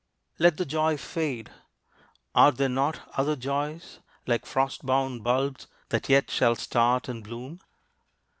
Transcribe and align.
Let 0.39 0.57
the 0.57 0.65
joy 0.65 0.97
fade. 0.97 1.51
Are 2.33 2.51
there 2.51 2.67
not 2.67 3.07
other 3.19 3.35
joys, 3.35 3.99
Like 4.25 4.47
frost 4.47 4.83
bound 4.83 5.23
bulbs, 5.23 5.67
that 5.89 6.09
yet 6.09 6.31
shall 6.31 6.55
start 6.55 7.07
and 7.07 7.23
bloom? 7.23 7.59